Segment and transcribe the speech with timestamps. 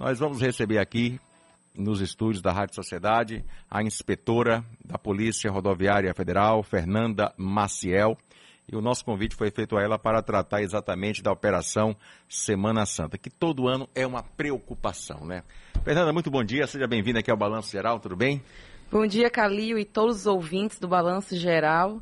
[0.00, 1.20] Nós vamos receber aqui
[1.76, 8.16] nos estúdios da Rádio Sociedade a inspetora da Polícia Rodoviária Federal, Fernanda Maciel.
[8.66, 11.94] E o nosso convite foi feito a ela para tratar exatamente da operação
[12.30, 15.42] Semana Santa, que todo ano é uma preocupação, né?
[15.84, 18.42] Fernanda, muito bom dia, seja bem-vinda aqui ao Balanço Geral, tudo bem?
[18.90, 22.00] Bom dia, Calil e todos os ouvintes do Balanço Geral.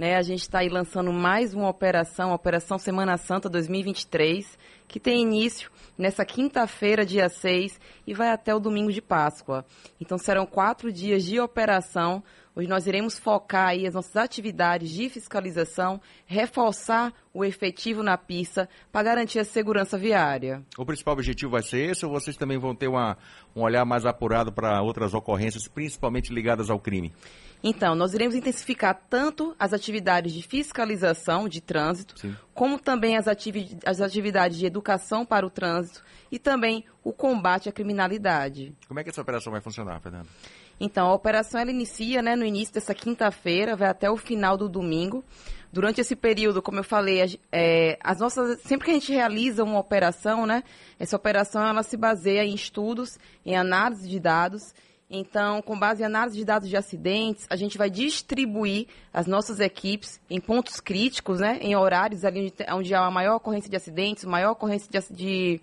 [0.00, 4.58] Né, a gente está aí lançando mais uma operação, a Operação Semana Santa 2023,
[4.88, 9.62] que tem início nessa quinta-feira, dia 6, e vai até o domingo de Páscoa.
[10.00, 12.22] Então serão quatro dias de operação,
[12.54, 18.68] onde nós iremos focar aí as nossas atividades de fiscalização, reforçar o efetivo na pista
[18.90, 20.62] para garantir a segurança viária.
[20.76, 23.16] O principal objetivo vai ser esse ou vocês também vão ter uma,
[23.54, 27.12] um olhar mais apurado para outras ocorrências, principalmente ligadas ao crime?
[27.62, 32.34] Então, nós iremos intensificar tanto as atividades de fiscalização de trânsito, Sim.
[32.54, 37.68] como também as, ativi as atividades de educação para o trânsito e também o combate
[37.68, 38.74] à criminalidade.
[38.88, 40.28] Como é que essa operação vai funcionar, Fernando?
[40.80, 44.68] Então, a operação ela inicia né, no início dessa quinta-feira, vai até o final do
[44.68, 45.22] domingo.
[45.72, 49.78] Durante esse período, como eu falei, é, as nossas, sempre que a gente realiza uma
[49.78, 50.64] operação, né,
[50.98, 54.74] essa operação ela se baseia em estudos, em análise de dados
[55.10, 59.58] então, com base em análise de dados de acidentes, a gente vai distribuir as nossas
[59.58, 64.24] equipes em pontos críticos, né, em horários ali onde há a maior ocorrência de acidentes,
[64.24, 65.60] maior ocorrência de, de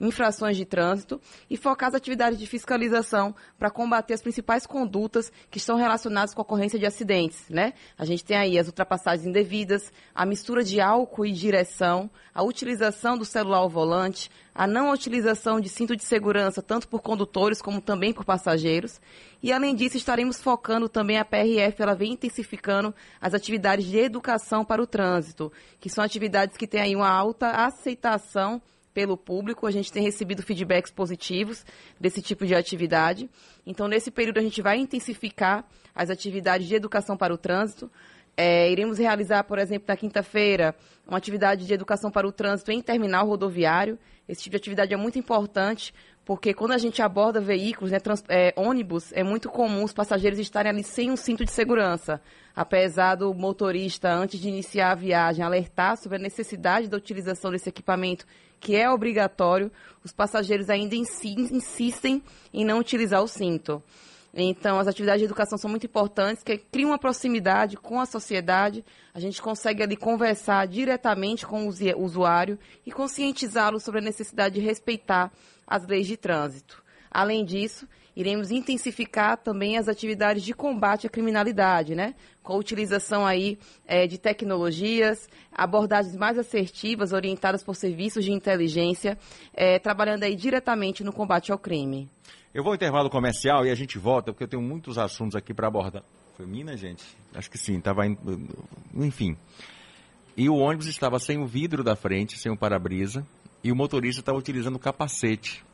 [0.00, 5.58] infrações de trânsito e focar as atividades de fiscalização para combater as principais condutas que
[5.58, 7.72] estão relacionadas com a ocorrência de acidentes, né?
[7.96, 13.16] A gente tem aí as ultrapassagens indevidas, a mistura de álcool e direção, a utilização
[13.16, 17.80] do celular ao volante, a não utilização de cinto de segurança, tanto por condutores como
[17.80, 19.00] também por passageiros.
[19.42, 24.64] E, além disso, estaremos focando também a PRF, ela vem intensificando as atividades de educação
[24.64, 28.60] para o trânsito, que são atividades que têm aí uma alta aceitação
[28.96, 29.66] pelo público.
[29.66, 31.66] A gente tem recebido feedbacks positivos
[32.00, 33.28] desse tipo de atividade.
[33.66, 37.90] Então, nesse período, a gente vai intensificar as atividades de educação para o trânsito.
[38.36, 40.74] É, iremos realizar, por exemplo, na quinta-feira,
[41.06, 43.98] uma atividade de educação para o trânsito em terminal rodoviário.
[44.28, 48.22] Esse tipo de atividade é muito importante, porque quando a gente aborda veículos, né, trans,
[48.28, 52.20] é, ônibus, é muito comum os passageiros estarem ali sem um cinto de segurança.
[52.54, 57.68] Apesar do motorista, antes de iniciar a viagem, alertar sobre a necessidade da utilização desse
[57.68, 58.26] equipamento
[58.58, 59.70] que é obrigatório,
[60.02, 63.82] os passageiros ainda insistem em não utilizar o cinto.
[64.38, 68.84] Então, as atividades de educação são muito importantes, que criam uma proximidade com a sociedade,
[69.14, 74.60] a gente consegue ali conversar diretamente com o usuário e conscientizá-lo sobre a necessidade de
[74.60, 75.32] respeitar
[75.66, 76.84] as leis de trânsito.
[77.10, 82.14] Além disso, iremos intensificar também as atividades de combate à criminalidade, né?
[82.42, 89.18] Com a utilização aí é, de tecnologias, abordagens mais assertivas, orientadas por serviços de inteligência,
[89.52, 92.08] é, trabalhando aí diretamente no combate ao crime.
[92.54, 95.52] Eu vou ao intervalo comercial e a gente volta, porque eu tenho muitos assuntos aqui
[95.52, 96.02] para abordar.
[96.38, 97.04] Foi Minas, gente?
[97.34, 98.06] Acho que sim, estava
[98.94, 99.36] enfim.
[100.34, 103.26] E o ônibus estava sem o vidro da frente, sem o para-brisa,
[103.62, 105.64] e o motorista estava utilizando o capacete.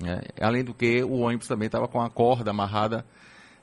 [0.00, 0.20] Né?
[0.40, 3.04] Além do que, o ônibus também estava com a corda amarrada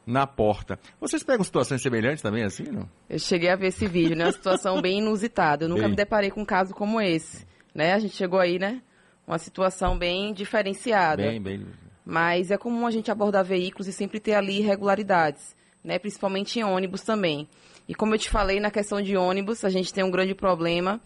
[0.06, 0.80] na porta.
[1.00, 2.90] Vocês pegam situações semelhantes também, assim, não?
[3.09, 4.25] Eu cheguei a ver esse vídeo, né?
[4.25, 5.66] Uma situação bem inusitada.
[5.66, 5.91] Eu nunca bem...
[5.91, 7.46] me deparei com um caso como esse.
[7.74, 7.94] Né?
[7.94, 8.81] A gente chegou aí, né?
[9.28, 11.22] Uma situação bem diferenciada.
[11.22, 11.66] Bem, bem.
[12.06, 16.00] Mas é comum a gente abordar veículos e sempre ter ali irregularidades, né?
[16.00, 17.47] Principalmente em ônibus também.
[17.88, 21.00] E como eu te falei, na questão de ônibus, a gente tem um grande problema,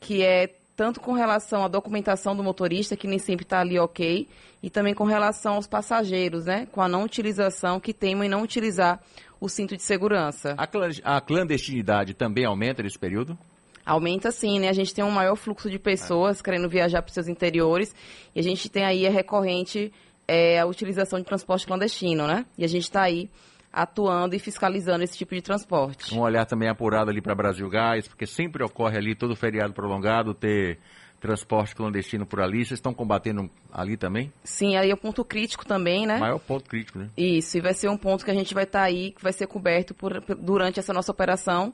[0.00, 4.26] que é tanto com relação à documentação do motorista, que nem sempre está ali ok,
[4.62, 6.66] e também com relação aos passageiros, né?
[6.72, 8.98] Com a não utilização, que temem em não utilizar
[9.38, 10.56] o cinto de segurança.
[11.04, 13.38] A clandestinidade também aumenta nesse período?
[13.84, 14.70] Aumenta sim, né?
[14.70, 17.94] A gente tem um maior fluxo de pessoas querendo viajar para os seus interiores,
[18.34, 19.92] e a gente tem aí, é recorrente,
[20.26, 22.46] é, a utilização de transporte clandestino, né?
[22.56, 23.28] E a gente está aí
[23.72, 26.14] atuando e fiscalizando esse tipo de transporte.
[26.14, 30.34] Um olhar também apurado ali para Brasil Gás, porque sempre ocorre ali todo feriado prolongado
[30.34, 30.78] ter
[31.20, 32.64] transporte clandestino por ali.
[32.64, 34.32] Vocês estão combatendo ali também?
[34.42, 36.18] Sim, aí é o ponto crítico também, né?
[36.18, 37.10] Maior ponto crítico, né?
[37.16, 39.32] Isso, e vai ser um ponto que a gente vai estar tá aí, que vai
[39.32, 41.72] ser coberto por, durante essa nossa operação,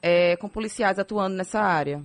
[0.00, 2.02] é, com policiais atuando nessa área.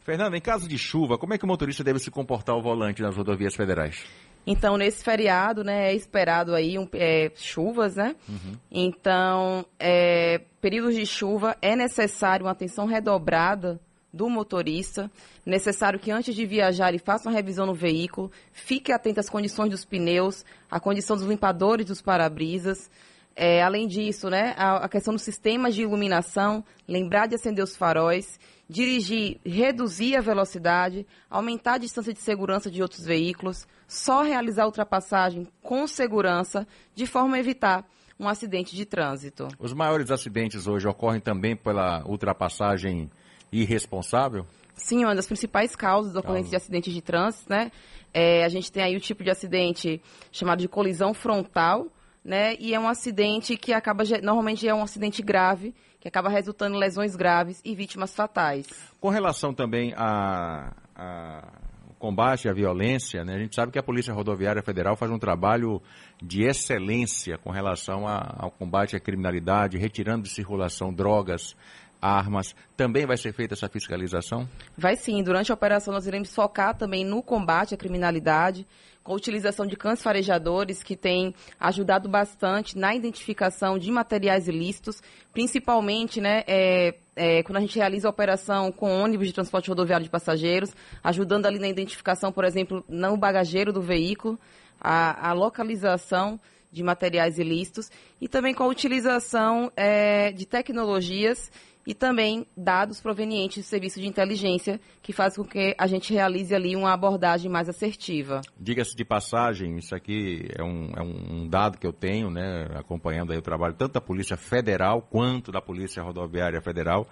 [0.00, 3.02] Fernando, em caso de chuva, como é que o motorista deve se comportar ao volante
[3.02, 4.06] nas rodovias federais?
[4.50, 8.16] Então, nesse feriado, né, é esperado aí um, é, chuvas, né?
[8.26, 8.56] Uhum.
[8.70, 13.78] Então, é, períodos de chuva, é necessário uma atenção redobrada
[14.10, 15.10] do motorista.
[15.44, 19.68] Necessário que antes de viajar ele faça uma revisão no veículo, fique atento às condições
[19.68, 22.90] dos pneus, à condição dos limpadores dos para-brisas.
[23.40, 27.76] É, além disso, né, a, a questão dos sistemas de iluminação, lembrar de acender os
[27.76, 28.36] faróis,
[28.68, 34.66] dirigir, reduzir a velocidade, aumentar a distância de segurança de outros veículos, só realizar a
[34.66, 37.88] ultrapassagem com segurança, de forma a evitar
[38.18, 39.46] um acidente de trânsito.
[39.56, 43.08] Os maiores acidentes hoje ocorrem também pela ultrapassagem
[43.52, 44.44] irresponsável?
[44.74, 47.70] Sim, uma das principais causas da ocorrência de acidentes de trânsito, né?
[48.12, 50.02] É, a gente tem aí o tipo de acidente
[50.32, 51.86] chamado de colisão frontal,
[52.24, 52.54] né?
[52.58, 56.78] E é um acidente que acaba, normalmente é um acidente grave, que acaba resultando em
[56.78, 58.66] lesões graves e vítimas fatais.
[59.00, 61.52] Com relação também a, a
[61.98, 63.34] combate à violência, né?
[63.34, 65.82] a gente sabe que a Polícia Rodoviária Federal faz um trabalho
[66.22, 71.56] de excelência com relação a, ao combate à criminalidade, retirando de circulação drogas,
[72.00, 72.54] armas.
[72.76, 74.48] Também vai ser feita essa fiscalização?
[74.76, 75.22] Vai sim.
[75.22, 78.66] Durante a operação nós iremos focar também no combate à criminalidade,
[79.02, 85.02] com a utilização de cães farejadores, que tem ajudado bastante na identificação de materiais ilícitos,
[85.32, 90.04] principalmente né, é, é, quando a gente realiza a operação com ônibus de transporte rodoviário
[90.04, 94.38] de passageiros, ajudando ali na identificação, por exemplo, no bagageiro do veículo,
[94.78, 96.38] a, a localização
[96.70, 97.90] de materiais ilícitos
[98.20, 101.50] e também com a utilização é, de tecnologias
[101.88, 106.54] e também dados provenientes do serviço de inteligência, que faz com que a gente realize
[106.54, 108.42] ali uma abordagem mais assertiva.
[108.60, 113.32] Diga-se de passagem, isso aqui é um, é um dado que eu tenho, né, acompanhando
[113.32, 117.08] aí o trabalho tanto da Polícia Federal quanto da Polícia Rodoviária Federal.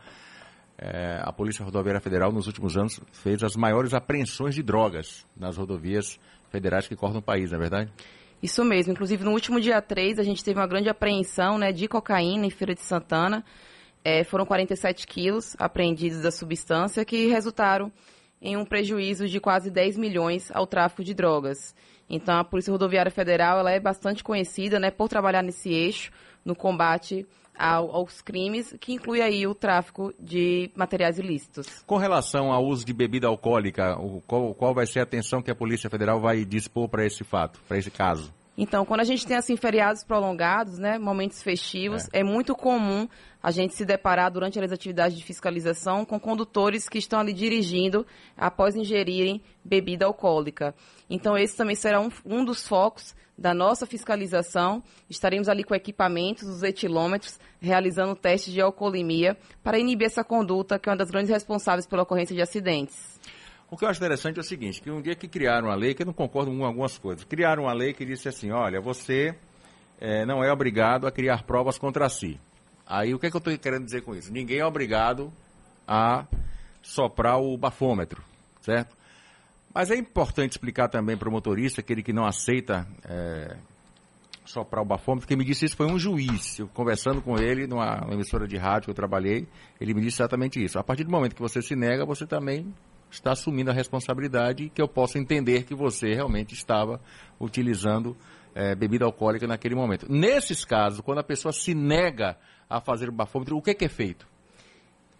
[0.76, 5.56] É, a Polícia Rodoviária Federal, nos últimos anos, fez as maiores apreensões de drogas nas
[5.56, 6.20] rodovias
[6.50, 7.92] federais que cortam o país, não é verdade?
[8.42, 8.92] Isso mesmo.
[8.92, 12.50] Inclusive, no último dia 3, a gente teve uma grande apreensão né, de cocaína em
[12.50, 13.42] Feira de Santana.
[14.08, 17.90] É, foram 47 quilos apreendidos da substância que resultaram
[18.40, 21.74] em um prejuízo de quase 10 milhões ao tráfico de drogas.
[22.08, 26.12] Então, a Polícia Rodoviária Federal ela é bastante conhecida né, por trabalhar nesse eixo,
[26.44, 27.26] no combate
[27.58, 31.66] ao, aos crimes, que inclui aí o tráfico de materiais ilícitos.
[31.84, 35.50] Com relação ao uso de bebida alcoólica, o, qual, qual vai ser a atenção que
[35.50, 38.32] a Polícia Federal vai dispor para esse fato, para esse caso?
[38.56, 42.20] Então, quando a gente tem assim feriados prolongados, né, momentos festivos, é.
[42.20, 42.24] é.
[42.24, 43.06] muito comum
[43.42, 48.06] a gente se deparar durante as atividades de fiscalização com condutores que estão ali dirigindo
[48.36, 50.74] após ingerirem bebida alcoólica.
[51.08, 54.82] Então, esse também será um, um dos focos da nossa fiscalização.
[55.10, 60.88] Estaremos ali com equipamentos, os etilômetros, realizando testes de alcoolemia para inibir essa conduta que
[60.88, 63.20] é uma das grandes responsáveis pela ocorrência de acidentes.
[63.68, 65.92] O que eu acho interessante é o seguinte, que um dia que criaram a lei,
[65.92, 69.34] que eu não concordo com algumas coisas, criaram uma lei que disse assim, olha, você
[70.00, 72.38] é, não é obrigado a criar provas contra si.
[72.86, 74.32] Aí o que, é que eu estou querendo dizer com isso?
[74.32, 75.32] Ninguém é obrigado
[75.86, 76.26] a
[76.80, 78.22] soprar o bafômetro,
[78.60, 78.96] certo?
[79.74, 83.56] Mas é importante explicar também para o motorista, aquele que não aceita é,
[84.44, 86.60] soprar o bafômetro, quem me disse isso foi um juiz.
[86.60, 89.48] Eu conversando com ele numa emissora de rádio que eu trabalhei,
[89.80, 90.78] ele me disse exatamente isso.
[90.78, 92.72] A partir do momento que você se nega, você também
[93.16, 97.00] está assumindo a responsabilidade que eu posso entender que você realmente estava
[97.40, 98.16] utilizando
[98.54, 100.10] é, bebida alcoólica naquele momento.
[100.10, 102.36] Nesses casos, quando a pessoa se nega
[102.68, 104.26] a fazer o bafômetro, o que, que é feito?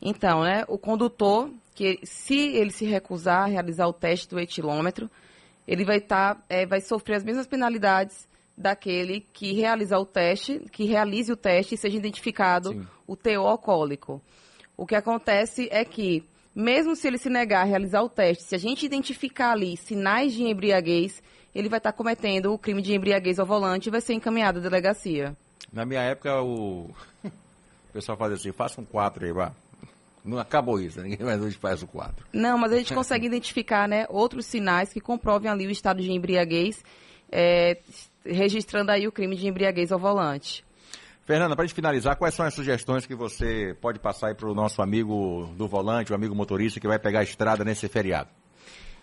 [0.01, 5.11] Então, né, o condutor, que se ele se recusar a realizar o teste do etilômetro,
[5.67, 10.85] ele vai, tá, é, vai sofrer as mesmas penalidades daquele que realizar o teste, que
[10.85, 12.87] realize o teste e seja identificado Sim.
[13.07, 14.23] o teor alcoólico.
[14.77, 16.25] O que acontece é que
[16.57, 20.33] mesmo se ele se negar a realizar o teste, se a gente identificar ali sinais
[20.33, 21.23] de embriaguez,
[21.55, 24.63] ele vai estar cometendo o crime de embriaguez ao volante e vai ser encaminhado à
[24.63, 25.37] delegacia.
[25.71, 26.91] Na minha época, o,
[27.23, 27.31] o
[27.93, 29.53] pessoal fazia assim, faça um 4 aí, vá.
[30.25, 32.27] Não acabou isso, ninguém mais hoje faz o 4.
[32.33, 36.11] Não, mas a gente consegue identificar né, outros sinais que comprovem ali o estado de
[36.11, 36.83] embriaguez,
[37.31, 37.77] é,
[38.25, 40.65] registrando aí o crime de embriaguez ao volante.
[41.27, 44.55] Fernanda, para a gente finalizar, quais são as sugestões que você pode passar para o
[44.55, 48.31] nosso amigo do volante, o amigo motorista que vai pegar a estrada nesse feriado?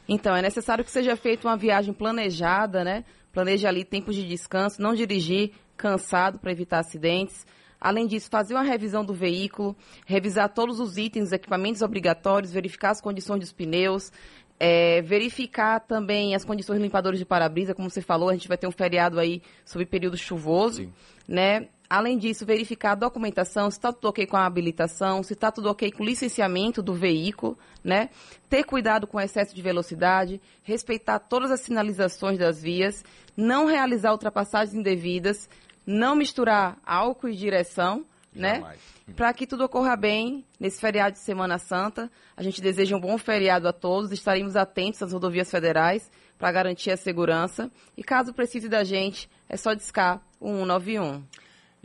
[0.07, 3.03] Então, é necessário que seja feita uma viagem planejada, né?
[3.33, 7.45] Planeje ali tempos de descanso, não dirigir cansado para evitar acidentes.
[7.79, 9.75] Além disso, fazer uma revisão do veículo,
[10.05, 14.13] revisar todos os itens, equipamentos obrigatórios, verificar as condições dos pneus,
[14.57, 18.65] é, verificar também as condições limpadores de para-brisa, como você falou, a gente vai ter
[18.65, 20.93] um feriado aí sob período chuvoso, Sim.
[21.27, 21.67] né?
[21.93, 25.69] Além disso, verificar a documentação, se está tudo ok com a habilitação, se está tudo
[25.69, 28.09] ok com o licenciamento do veículo, né?
[28.49, 33.05] Ter cuidado com o excesso de velocidade, respeitar todas as sinalizações das vias,
[33.37, 35.47] não realizar ultrapassagens indevidas,
[35.85, 38.57] não misturar álcool e direção, né?
[38.57, 38.75] Né?
[39.15, 42.09] Para que tudo ocorra bem nesse feriado de Semana Santa.
[42.35, 46.09] A gente deseja um bom feriado a todos, estaremos atentos às rodovias federais
[46.39, 47.69] para garantir a segurança.
[47.95, 51.23] E caso precise da gente, é só discar o 191.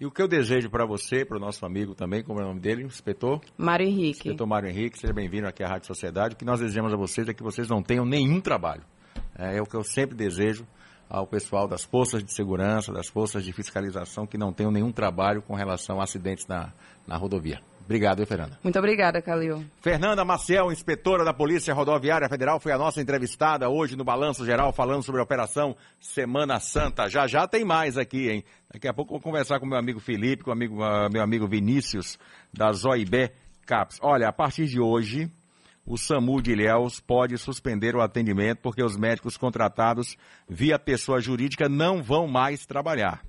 [0.01, 2.47] E o que eu desejo para você, para o nosso amigo também, como é o
[2.47, 3.41] nome dele, inspetor?
[3.57, 4.29] Mário Henrique.
[4.29, 6.37] Inspetor Mário Henrique, seja bem-vindo aqui à Rádio Sociedade.
[6.37, 8.85] O que nós desejamos a vocês é que vocês não tenham nenhum trabalho.
[9.37, 10.65] É, é o que eu sempre desejo
[11.11, 15.43] ao pessoal das forças de segurança, das forças de fiscalização, que não tenham nenhum trabalho
[15.43, 16.73] com relação a acidentes na,
[17.05, 17.61] na rodovia.
[17.89, 18.59] Obrigado, Fernanda.
[18.63, 19.65] Muito obrigada, Calil.
[19.81, 24.75] Fernanda Maciel, inspetora da Polícia Rodoviária Federal, foi a nossa entrevistada hoje no Balanço Geral,
[24.75, 27.09] falando sobre a Operação Semana Santa.
[27.09, 28.45] Já já tem mais aqui, hein?
[28.71, 31.49] Daqui a pouco eu vou conversar com meu amigo Felipe, com amigo, uh, meu amigo
[31.49, 32.19] Vinícius,
[32.53, 33.33] da Zoibé
[33.65, 33.99] Caps.
[34.03, 35.33] Olha, a partir de hoje,
[35.87, 40.15] o SAMU de Ilhéus pode suspender o atendimento porque os médicos contratados
[40.47, 43.23] via pessoa jurídica não vão mais trabalhar.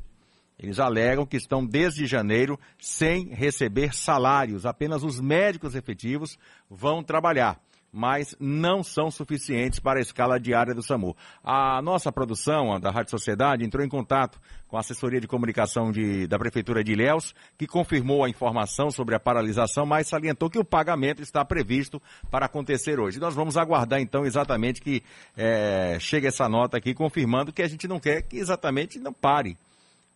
[0.59, 4.65] Eles alegam que estão desde janeiro sem receber salários.
[4.65, 6.37] Apenas os médicos efetivos
[6.69, 7.57] vão trabalhar,
[7.93, 11.15] mas não são suficientes para a escala diária do SAMU.
[11.41, 14.37] A nossa produção, a da Rádio Sociedade, entrou em contato
[14.67, 19.15] com a assessoria de comunicação de, da Prefeitura de Ilhéus, que confirmou a informação sobre
[19.15, 23.17] a paralisação, mas salientou que o pagamento está previsto para acontecer hoje.
[23.17, 25.01] Nós vamos aguardar então exatamente que
[25.37, 29.57] é, chegue essa nota aqui confirmando que a gente não quer que exatamente não pare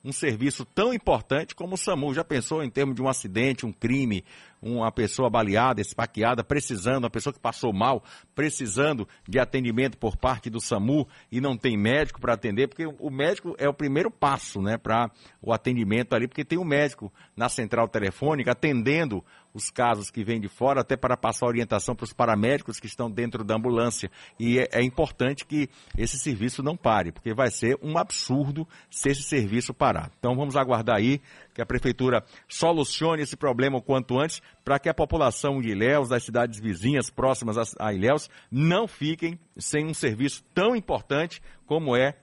[0.03, 2.13] um serviço tão importante como o SAMU.
[2.13, 4.25] Já pensou em termos de um acidente, um crime,
[4.61, 8.03] uma pessoa baleada, esfaqueada, precisando, uma pessoa que passou mal,
[8.35, 13.09] precisando de atendimento por parte do SAMU e não tem médico para atender, porque o
[13.09, 15.09] médico é o primeiro passo, né, para
[15.41, 20.39] o atendimento ali, porque tem um médico na central telefônica atendendo os casos que vêm
[20.39, 24.09] de fora, até para passar orientação para os paramédicos que estão dentro da ambulância.
[24.39, 29.09] E é, é, importante que esse serviço não pare, porque vai ser um absurdo se
[29.09, 30.11] esse serviço parar.
[30.17, 31.21] Então vamos aguardar aí
[31.53, 36.09] que a prefeitura solucione esse problema o quanto antes, para que a população de Ilhéus,
[36.09, 42.17] das cidades vizinhas próximas a Ilhéus, não fiquem sem um serviço tão importante como é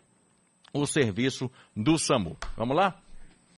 [0.73, 2.37] o serviço do SAMU.
[2.57, 3.01] Vamos lá?